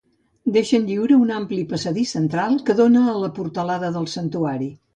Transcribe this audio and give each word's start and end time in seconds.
Deixen 0.53 0.87
lliure 0.91 1.17
un 1.25 1.33
ampli 1.35 1.67
passadís 1.75 2.15
central 2.19 2.57
que 2.71 2.77
dóna 2.81 3.05
a 3.15 3.17
la 3.27 3.33
portalada 3.39 3.95
del 3.99 4.13
santuari. 4.19 4.75